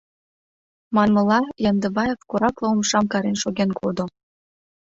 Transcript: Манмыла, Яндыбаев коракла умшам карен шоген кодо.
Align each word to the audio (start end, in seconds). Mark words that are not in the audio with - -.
Манмыла, 0.95 1.39
Яндыбаев 1.69 2.19
коракла 2.29 2.67
умшам 2.75 3.05
карен 3.11 3.35
шоген 3.43 3.69
кодо. 3.79 4.05